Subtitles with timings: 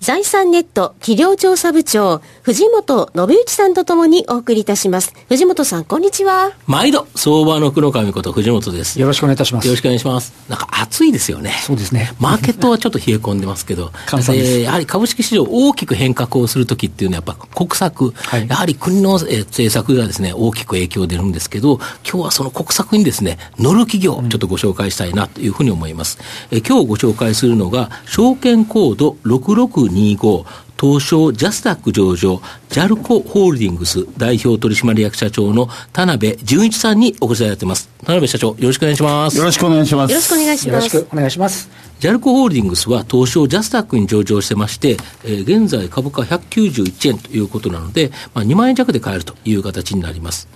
[0.00, 5.12] 財産ネット企業調査部長、藤本信之さんとともにお送りいたします。
[5.28, 6.52] 藤本さん、こんにちは。
[6.66, 9.00] 毎度、相場の福の神こと藤本です。
[9.00, 9.66] よろしくお願いいたします。
[9.66, 10.32] よろしくお願いします。
[10.48, 11.50] なんか暑いですよね。
[11.62, 12.12] そうですね。
[12.20, 26.18] マーケットはちょっと冷え込んでますけど、 えー、やはり株式市場大きく変革をするときっていうのはやっぱ国策、はい、やはり国の、え政策がですね、大きく影響出るんですけど、今日はその国策にですね、乗る企業、ちょっとご紹介したいなというふうに思います。
[26.52, 29.16] えー、今日ご紹介するのが、証券コード
[29.88, 30.44] 6625、
[30.80, 37.88] 東証ジャスタック上場、ジャルコホールディングス代表取締役社長の田辺淳一さんにお越しいただいています。
[38.04, 39.38] 田辺社長、よろしくお願いします。
[39.38, 40.12] よろしくお願いします。
[40.12, 40.96] よろしくお願いします。
[40.96, 41.70] よろしくお願いします。
[41.98, 50.48] ジャルコホールディングスは東証ジャスタックに上場してまして、えー、現在株価191円ということなので、まあ、2万円弱で買えるという形になります。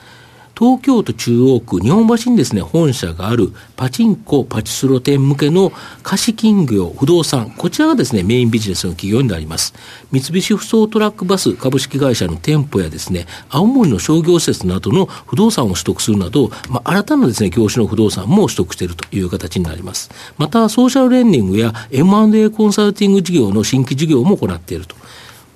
[0.63, 5.73] 東京都中央区日本橋にですね、本社があるパチンコ、パチスロ店向けの
[6.05, 9.75] 貸金業、不動産、こちらがですね、メインビジネスの企業になります。
[10.13, 20.13] 三菱ふそうトラックバス株式会社の店舗やですね、青森の商業施設などの不動産を取得するなど、まあ、新たなですね、業種の不動産も取得しているという形になります。
[20.39, 24.95] また、ソーシャルレンディングや M&A コンサルティング事業の新規事業も行っていると。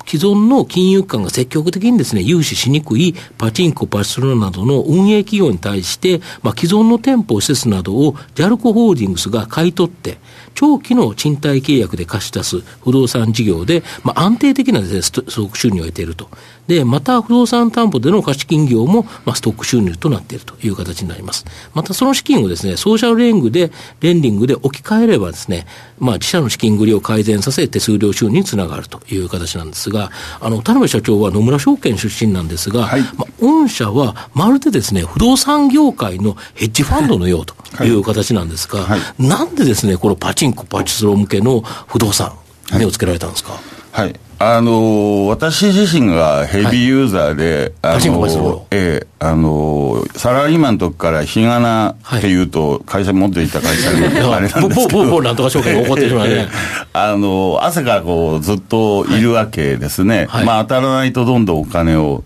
[0.07, 10.17] 既存の金融機関が積極的にですね、融資しにくいパチンコ、パチスロなどの運営企業に対して、まあ、既存の店舗、施設などを JALCO ホールディングスが買い取って、
[10.57, 16.29] 長期の賃貸契約で貸し出す不動産事業で、まあ、安定的なですね、ストック収入を得ていると。
[16.65, 21.45] で、また不動産担保での貸金業も、まあ、ストック収入となっているという形になります。
[21.75, 23.71] またその資金をですね、ソーシャルレングで、
[24.01, 25.67] レンディングで置き換えればですね、
[25.99, 30.11] まあ、自社の資金繰りを改善させ、手数料収入につながるという形なんですが、
[30.41, 42.33] あの、田辺社長は野村証券出身なんですが、はい、まあ、御社はまるでですね、不動産業界のヘッジファンドのようという形なんですが、はいはい、なんでですね、このパチンコ、パチスロ向けの不動産、
[42.77, 43.59] 目をつけられたんですか、
[43.91, 44.19] はい。
[44.39, 56.47] あの私自身がヘビーユーザーで、はい、あのええあのサラリーマンの時から日がなっていうと、会社持っていた会社で、あれなんですけど、なんとか証券が 起こってしまうね。
[56.93, 62.23] あの朝からこうずっといるわけですね、はい、まあ、当たらないとどんどんお金を、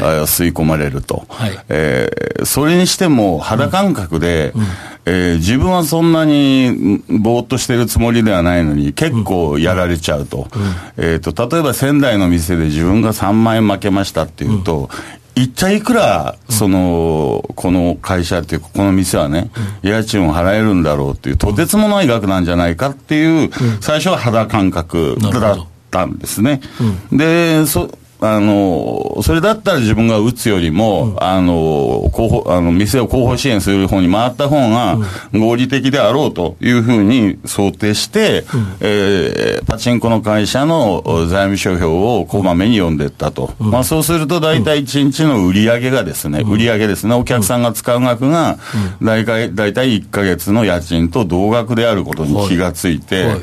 [0.00, 4.60] はい、吸い込まれると、はい、えー、それにしても肌感覚で、うん。
[4.62, 4.66] うん。
[5.06, 10.48] えー、自分はそんなにぼーっとしてるつもりではないのに、結構やられちゃうと。
[10.96, 14.88] えっ、ー、と、例えば仙台の店で自分が3万円負けましたっていうと、
[15.36, 19.50] うん、一体いくら、その、この会社っていうか、この店はね、
[19.82, 23.50] 家賃を払えるんだろうっていう、とてつもない額なんじゃないかっていう、
[23.80, 26.62] 最初は肌感覚だったんですね。
[27.12, 27.90] で、そ、
[28.26, 34.96] あの、それだったら自分が打つよりも、うん、あの、広報、あの、店を広報支援する方に回った方が
[35.34, 43.54] 合理的であろうというふうに想定して、うん、えー、パチンコの会社の財務諸表をこまめに読んでいったと。
[43.60, 48.58] うん、まあそうすると大体1日の売り上げがですね、売り上げですね、お客さんが使う額が、
[49.02, 53.26] 大体、大体1ヶ月の家賃と同額であることに気がついて、はい。
[53.32, 53.40] はい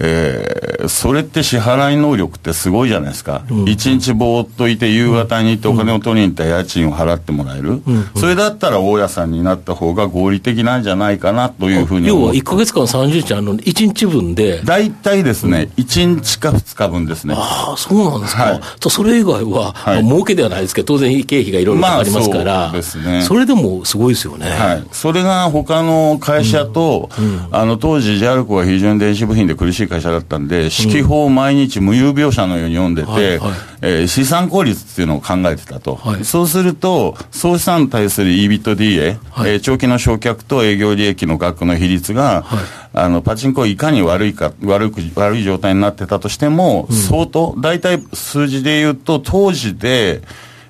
[0.00, 14.62] えー、それって支払い能力ってすごいじゃないですか、一、うん、日ぼーっといて、夕方に行ってお金を取りに行った家賃を払ってもらえる、うん、それだったら大家さんになった方が合理的なんじゃないかなというふうに要は1か月間30日、あの1日分で。
[14.64, 17.34] 大体ですね、うん、1日か2日分ですね。
[17.36, 24.48] ああ、そうなんですか、はい、とそれ以外は、はい、まあ、儲けではないですけど、当然経費がいろいろかかりますから、まあ、ですね、それでもすごいですよね。
[24.48, 27.08] はい、それが他の会社と、
[27.50, 33.50] あの当時、JALCO は非常に電子部品で苦しい会社だったんで、指揮法を毎日無有描写のように読んでて、はいはい、
[33.82, 42.64] えー、資産効率っていうのを考えてたと、はい、そうすると、総資産に対する EBITDA、はい、えー、長期の償却と営業利益の額の比率が、はい、
[42.94, 50.22] あのパチンコいかに悪いか悪く悪い状態になってたとしても、うん、相当、大体数字で言うと、当時で、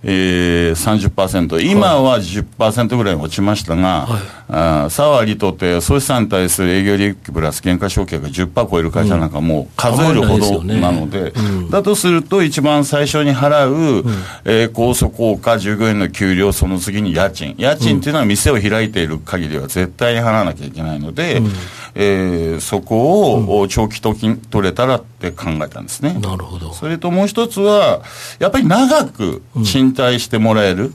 [0.06, 14.04] えー、30%、今は10%ぐらい落ちましたが、はい、あサワーリとって総資産に対する営業利益プラス減価償却が10%超える会社なんかもう数えるほどなので、うん、だとすると一番最初に払う、うん、
[14.44, 17.54] えー、高速効果、従業員の給料、その次に家賃。
[17.56, 21.50] 家賃っていうのは店を開いている限りは絶対に払わなきゃいけないので、うん。
[21.94, 26.14] えー、そこを長期取れたらって考えたんですね。
[26.14, 26.72] なるほど。
[26.74, 28.02] それともう一つは、
[28.38, 30.92] やっぱり長く賃貸してもらえる。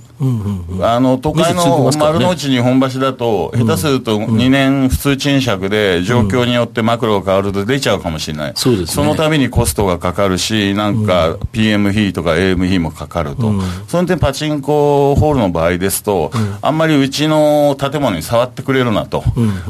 [0.81, 8.51] あの、都会の丸の内日本橋だと、下手すると2年普通賃借で、状況によってマクロが変わると出ちゃうかもしれない。
[8.55, 13.53] そうです、そのためにコストがかかるし、なんか PM 費とか AM 費もかかると。
[13.87, 16.31] その点パチンコホールの場合ですと、
[16.61, 19.23] あんまりうちの建物に触ってくれるなと。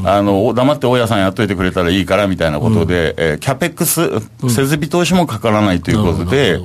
[0.04, 4.10] あの、黙って大家さんやっといてくれたらいいからみたいなことで、えキャペックス、
[4.48, 6.60] 設備投資もかからないということで、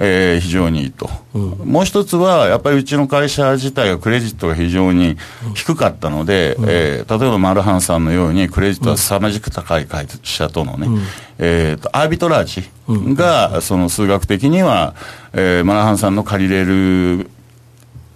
[0.00, 1.42] えー、非常にいいと、うん、
[1.72, 5.16] もう一つは、やっぱりうちの会社自体がクレジットが非常に
[5.54, 11.02] 低かったので、うん、えー、例えばマルハンさんのように、クレジットは凄まじく高い会社とのね、うん、
[11.38, 12.68] えーと、アービトラージ
[13.16, 14.94] が、その数学的には、
[15.32, 17.28] えー、マルハンさんの借りれる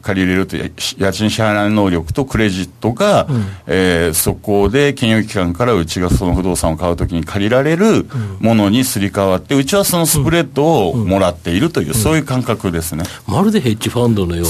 [0.02, 8.06] 借りれると家賃支払い能力とクレジットが、うん、えー、そこで金融機関からうちがその不動産を買うときに借りられる
[8.40, 14.46] ものにすり替わって、うちはそのスプレッドをもらっているという、うん、そういう感覚ですね、まるでヘッジファンドのよう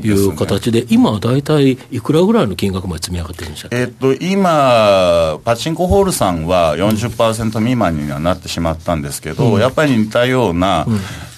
[0.00, 10.86] という形で、でね、今は大体いくらぐらいの金額まで積み上がってるんでしょうえっと、今、パチンコホールさんは40%未満にはなってしまったんですけど、うん、やっぱり似たような、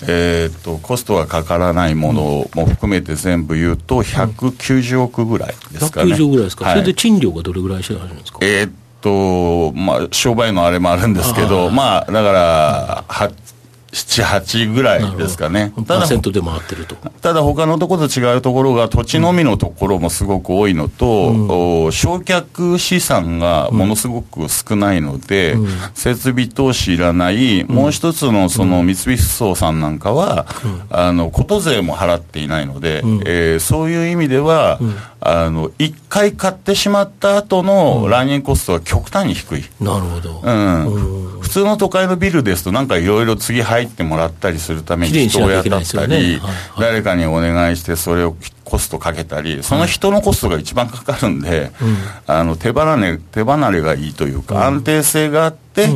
[0.07, 6.13] えー、っとコストがかからないものも含めて全部言うと、190億ぐらいですかね。
[6.13, 8.39] 190億ぐらいですか、はい、それで賃料がどれぐらいしてあるんですか？
[8.43, 13.05] えー、っと、まあ、商売のあれもあるんですけど、まあ、だから、
[13.93, 15.73] 7、8ぐらいですかね。
[15.87, 16.97] ただ、で回ってると。
[17.21, 21.49] ただ他のところと違うところが、土地のみのところもすごく多いのと、うん、
[21.89, 30.47] 償却資産がものすごく少ないので、うん、設備投資いらない、もう一つのその三菱ふそうさんなんかは、
[30.89, 34.81] あの、こと税も払っていないので、えー、そういう意味では、
[35.25, 39.65] あの、一回買ってしまった後のランニングコストは極端に低い。
[39.81, 40.41] なるほど。
[40.43, 41.41] うん。
[41.41, 46.41] 普通の都会のビルですと、なんかいろいろ次入ってもらったりするために人を雇ったり、
[46.77, 48.35] 誰かにお願いしてそれを
[48.65, 51.71] コストかけたり、その人のコストが一番かかるんで、
[52.27, 55.89] あの手離れ、手離れがいいというか、安定性があって、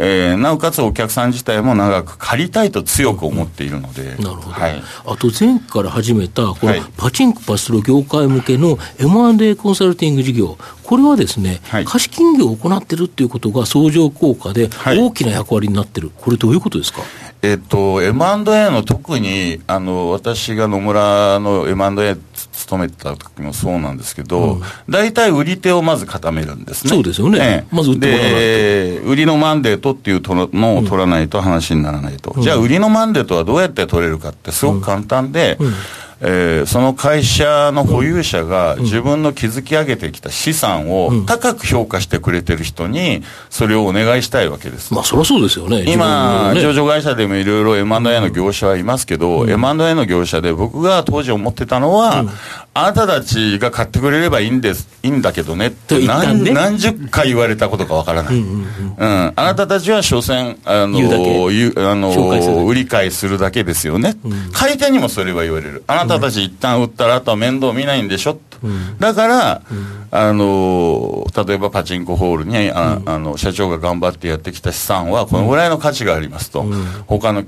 [0.00, 17.02] えー、なおかつお客さん自体も長く借りたいと強く思っているので、なるほど、はい、あと前から始めた、このパチンコパスロ業界向けの M&A コンサルティング事業、これはですね、はい、貸金業を行っているっていうことが相乗効果で大きな役割になってる、これ、どういうことですか？
[17.40, 22.16] えっと、M&A の特に、あの、私が野村の M&A
[22.58, 26.90] 勤めてた時もそうなんですけど、大、う、体、ん、売り手をまず固めるんですね。
[26.90, 27.38] そうですよね。
[27.40, 29.08] ええ、まず売ってもらわないと。
[29.08, 32.32] 売りのマンデートっていうのを取らないと話にならないと。
[32.36, 35.72] うん、じゃあ、売りのマンデートはどうやって取れるかってすごく簡単で、うん
[36.20, 44.92] えー、その会社の保有者が自分の築き上げてきた資産を高く評価してくれてる人に、それをお願いしたいわけです。
[44.92, 45.84] まあ、そりゃそうですよね。
[45.86, 52.30] 今、ね、上場会社でもいろいろ M&A の業者はいますけど、うん、M&A の業者で僕が当時思ってたのは、うん、
[52.74, 58.34] あなたたちが買ってくれればいいんです、いいんだけどねって何,、ね、何十回言われたことかわからない。
[58.36, 58.66] うん、
[58.98, 64.16] あなたたちは所詮、あの、あの売り買いするだけですよね。
[64.52, 65.84] 買い手にもそれは言われる。
[65.86, 76.72] あなたたち一旦売ったらあとは面倒見ないんでしょと、うん、だから、うん、あの例えばパチンコホールにあ、うん、あの社長が頑張ってやってきた資産はこのぐらいの価値がありますと、うん、
[77.06, 77.44] 他の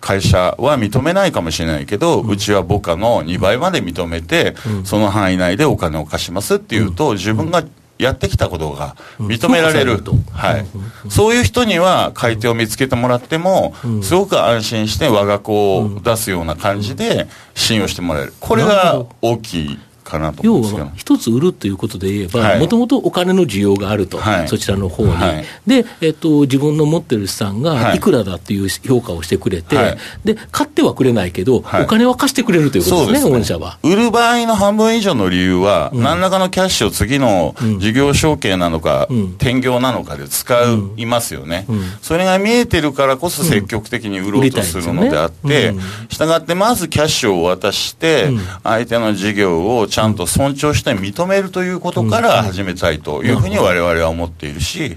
[0.00, 4.54] 会社は認めないかもしれないけど、うちは母価の2倍まで認めて、
[4.84, 7.64] その範囲内でお金を貸しますっていうと、自分が
[7.98, 10.66] やってきたことが認められる、はい、
[11.08, 18.34] そういう人には買い手を見つけてもらっても、すごく安心して我が子を出すような感じで信用してもらえる。
[18.40, 28.00] これが大きいかなと要は、一つ売るということで言えば、もともとお金の需要があると、はい、そちらの方に、はい、で、えっと、自分の持ってる資産がい。
[28.06, 33.78] くらだっていう評価をしてくれて、はい、で、買ってはくれないけど、お金は貸してくれるということですね、御社は。
[33.82, 40.54] 売る場合の半分以上の理由は、うん、何らかのキャッシュを次の事業承継なのか、うん、転業なのかで使
[40.96, 45.74] いますよね、うん、それが見えてるからこそ積極的に売ろうとするのであって、
[46.08, 48.28] したがってまずキャッシュを渡して、
[48.62, 54.94] 相手の事業をちゃんと尊重して認めるということから始めたいというふうに我々は思っているし、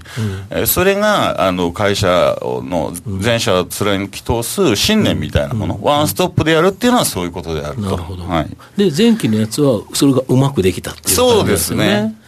[0.52, 7.80] うん、それがあの会社の全社を貫き通す信念みたいなもの、ワンストップでやるっていうのはそういうことであると。
[7.80, 8.24] なるほど。
[8.24, 12.19] はい、で、前期のやつはそれがうまくできたっていう、ね、そうですね。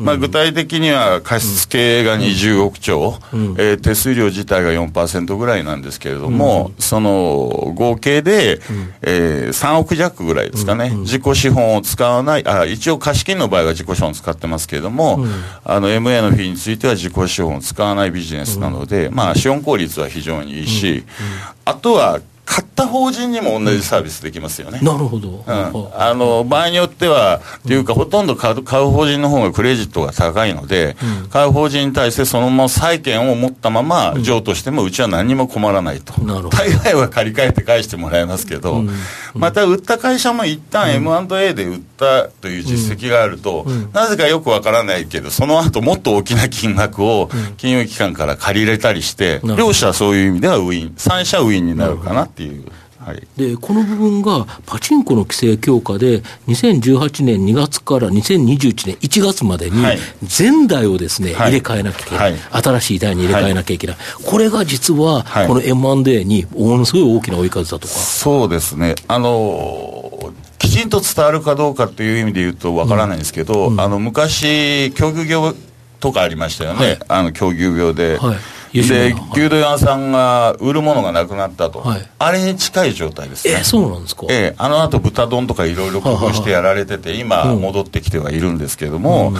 [0.00, 15.24] まあ、具体的には貸付が20億兆、うん、えー、手数料自体が4%ぐらいなんですけれども、うん、その合計で、うん、えー、3億弱ぐらいですかね、うん、自己資本を使わない、あ一応貸金の場合は自己資本を使ってますけれども、
[15.64, 21.04] あの MA のフィーについては自己資本を使わないビジネスなので、まあ、資本効率は非常にいいし、
[21.64, 24.80] あとは買った法人にも同じサービスできますよね。
[24.82, 25.44] なるほど。
[25.46, 36.20] うん、あの、場合によっては、っていうか、ほとんど買う買う法人の方がクレジットが高いので、うん、買う法人に対してそのまま債権を持ったまま、譲渡しても、うちは何にも困らないと。
[36.22, 36.50] なるほど。
[36.50, 38.82] 大概は借り換えて返してもらえますけど、
[39.32, 52.64] また売った会社も一旦 M&A で売ったという実績があると、なぜかよくわからないけど、その後もっと大きな金額を金融機関から借り入れたりして、両者そういう意味ではウィン、3社ウィンになるかなっていう。
[53.00, 59.82] はい、でこの部分がパチンコの規制強化で、2018年2月から2021年1月までに、
[60.22, 67.94] 全台をですね、はい、入れ替えなきゃいけない、はい、新しい台に入れ替えなきゃいけない、これが実は、この M&A にものすごい大きな追い風だとか。
[67.94, 68.94] そうですね。
[69.08, 70.09] あの
[70.60, 73.72] きちんと伝わるかどうかっていう意味で言うとわからないんですけど、うん。
[73.72, 75.54] うん、あの昔、競技業
[75.98, 78.18] とかありましたよね、あの競技業で。
[78.18, 78.36] はい。
[78.72, 83.54] で、牛丼屋さんが売るものがなくなったと、はい、あれに近い状態ですね。
[83.62, 84.26] えそうなんですか？
[84.30, 89.36] ええ、あの後豚丼とかいろいろ工夫してやられてて、今、戻ってきてはいるんですけれども、うん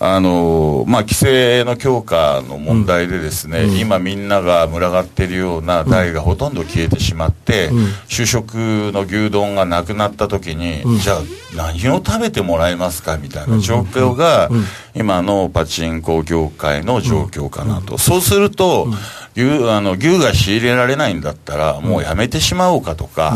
[0.00, 8.54] あのまあ、規制の強化の問題でですね、うん、今みんなが群がっているような台がほとんど消えてしまって、うん、主食
[8.92, 11.22] の牛丼がなくなった時に、うん、じゃあ
[11.56, 14.50] 何を食べてもらえますかみたいな状況が、
[14.94, 17.98] 今のパチンコ業界の状況かなと。
[17.98, 18.86] そうすると、
[19.34, 23.34] 牛あの牛が仕入れられないんだったら、もうやめてしまおうかとか、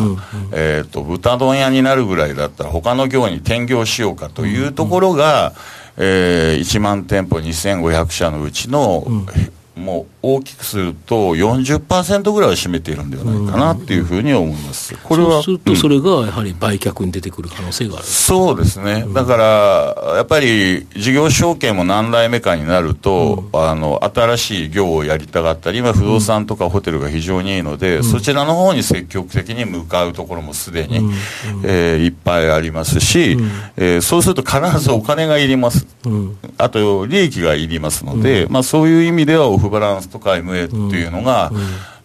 [0.52, 5.54] えーと、豚丼屋になるぐらいだったら、他の業に転業しようかというところが、
[5.96, 9.26] えー、1万店舗2500社のうちの、うん。
[9.76, 14.94] もう大きくすると40%ぐらいを占めているんではないかなっていうふうに思います。
[14.96, 15.30] これは。
[15.30, 19.06] そうするとそれがやはり売却に出てくる可能性がある、そうですね。
[19.14, 31.12] だから、やっぱり事業承継も何代目かになると、うん、あの、新しい業をやりたがったり、今不動産とかホテルが非常にいいので、うん、そちらの方に積極的に向かうところもすでに、うん、
[31.64, 35.86] えー、いっぱいありますし、うん、えー、そうすると必ずお金がいります。
[36.58, 41.52] あと、利益がいりますので、まあそういう意味ではオフバランスとか MA っていうのが、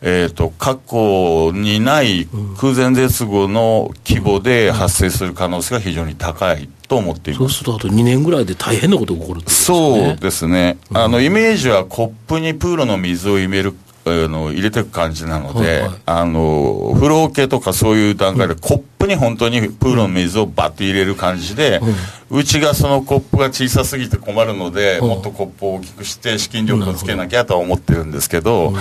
[0.02, 2.28] えーと、過去にない
[2.60, 7.40] 空前絶後の規模で発生する可能性が非常に高いと思っています。
[7.40, 13.74] そうすると、あと2年ぐらいで大変なことが起こる、ね、そうですね、あのイメージはコップにプールの水を入れる
[14.10, 21.82] あの入れていく感じなので、はいはい、あの風呂桶とかそういう段階で、コップに本当にプールの水をバッと入れる感じで、
[22.30, 28.74] うちがそのコップが小さすぎて困るので、もっとコップを大きくして資金力をつけなきゃとは思ってるんですけど、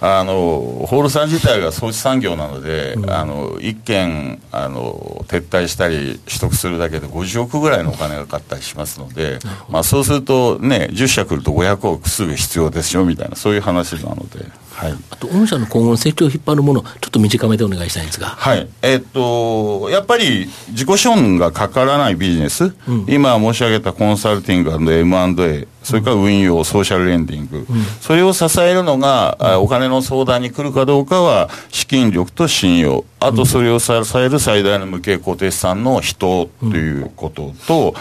[0.00, 14.46] あのホールさん自体が装置産業なので、うん、あの一軒あの撤退したり取得するだけで50億ぐらいのお金がかかったりしますので、まあ、そうするとね10社来ると500億すぐ必要ですよみたいなそういう話なので。
[14.78, 18.28] はい、あと、御社の今後の成長を引っ張るもの、ちょっと短めでお願いしたいんですが。
[18.28, 18.68] はい。
[18.82, 37.94] えー、っと、やっぱり自己資本がかからないビジネス、うん、今申し上げたコンサルティング &M&A、それから運用、ソーシャルレンディング、うん、それを支えるのが、うん、お金の相談に来るかどうかは、資金力と信用、あとそれを支える最大の無形固定資産の人ということと、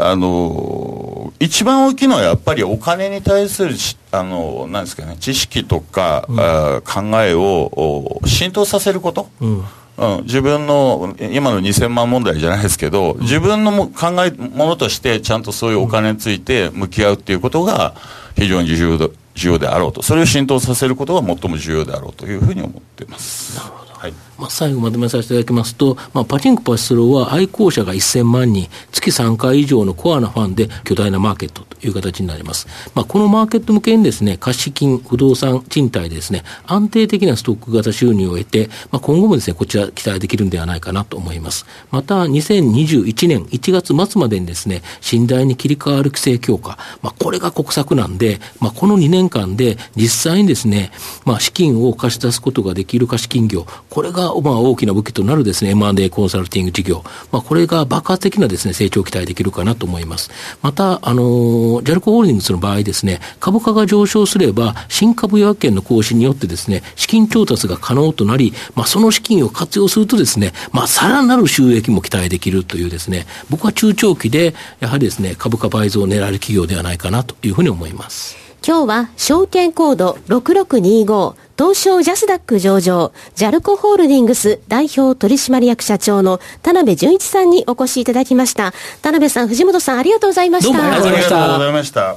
[0.00, 3.74] あの一番大きいのはやっぱりお金に対する
[4.12, 9.64] あのなんですかね知識とか、うん、あ考えを浸透させること、うん、
[9.98, 17.94] うん、自分の今の2000万問題じゃないですけど、うん、自分のも考えものとしてちゃんとそういうお金について向き合うっていうことが
[18.36, 20.02] 非常に重要重要であろうと。
[20.02, 23.56] それを浸透させることが最も重要であろうというふうに思っています。
[23.56, 24.12] なるほどはい。
[24.38, 32.66] まあ、最後まとめさせていただきますと、まあ、パチンコパチスローは愛好者が1000万人、月3回以上のコアなファンで巨大なマーケットいう形になります。
[32.94, 41.66] まあ、このマーケット向けにですね、貸金、不動産、賃貸ですね、安定的なストック型収入を得て、まあ、今後もですね、こちら期待できるんではないかなと思います。
[41.90, 50.90] また、2021年1月末までにですね、信頼に切り替わる規制強化、まあ、これが国策なんで、まあ、この2年間で実際にですね、
[51.24, 60.30] まあ、資金を貸し出すことができる貸金業、これがまあ大きな武器となるですね、M&A コンサルティング事業、まあ、これが爆発的なですね、成長を期待できるかなと思います。
[60.62, 78.47] また、あのの、ジャルコホールディングスの場合ですね、株価が上昇すれば、新株予約権の更新によってですね、資金調達が可能となり、まあ、その資金を活用するとですね、まあ、さらなる収益も期待できるというですね、僕は中長期で、やはりですね、株価倍増を狙える企業ではないかなというふうに思います。
[78.66, 88.72] 今日は証券コード6625東証ジャスダック上場、ジャルコホールディングス代表取締役社長の田辺淳一さんにお越しいただきました。
[89.02, 90.72] 田辺さん、藤本さん、ありがとうございました。
[90.72, 92.16] どうもありがとうございました。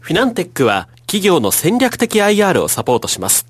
[0.00, 3.46] フィナンテックは企業の戦略的 IR をサポートします。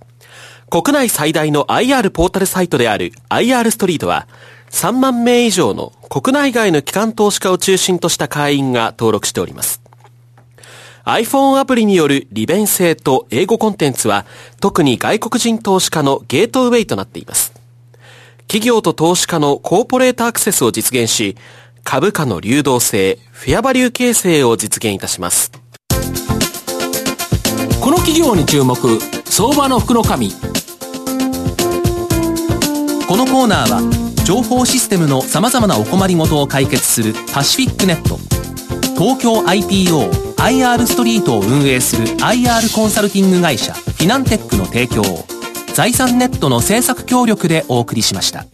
[0.68, 4.26] 国内最大の IR ポータルサイトである IR ストリートは
[4.70, 9.81] 3万名以上の国内外の機関投資家を中心とした会員が登録しております。
[11.04, 14.24] iPhone アプリによる利便性と英語コンテンツは
[14.60, 17.52] 特に外国人投資家のゲートウェイとなっています。
[18.46, 21.36] 企業と投資家のコーポレートアクセスを実現し、
[21.84, 25.50] 株価の流動性、フェアバリュー形成を実現いたします。
[27.80, 28.76] この企業に注目、
[29.24, 30.30] 相場の福の神。
[33.08, 33.82] このコーナーは、
[34.24, 38.18] 情報システムの様々なお困りごとを解決するパシフィックネット、
[38.96, 45.24] 東京 IPO IR ストリートを運営する IR コンサルティング会社フィナンテックの提供を
[45.72, 48.44] 財産ネットの制作協力でお送りしました。